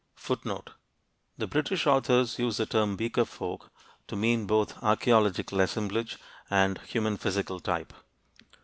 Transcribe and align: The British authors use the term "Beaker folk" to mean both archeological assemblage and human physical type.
The 1.37 1.45
British 1.47 1.85
authors 1.85 2.39
use 2.39 2.57
the 2.57 2.65
term 2.65 2.95
"Beaker 2.95 3.23
folk" 3.23 3.71
to 4.07 4.15
mean 4.15 4.47
both 4.47 4.81
archeological 4.81 5.59
assemblage 5.59 6.17
and 6.49 6.79
human 6.79 7.17
physical 7.17 7.59
type. 7.59 7.93